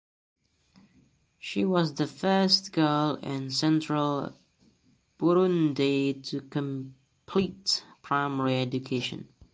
She 1.37 1.63
was 1.63 1.93
the 1.93 2.07
first 2.07 2.71
girl 2.71 3.19
in 3.21 3.51
central 3.51 4.33
Burundi 5.19 6.13
to 6.23 6.41
complete 6.41 7.85
primary 8.01 8.59
education. 8.59 9.27